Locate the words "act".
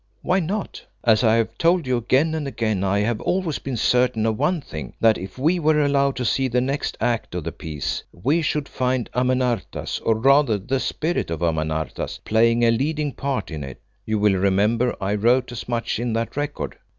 6.99-7.35